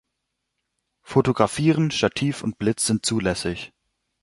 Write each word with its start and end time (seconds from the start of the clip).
Fotografieren, 1.03 1.91
Stativ 1.91 2.41
und 2.41 2.57
Blitz 2.57 2.87
sind 2.87 3.05
zulässig. 3.05 3.71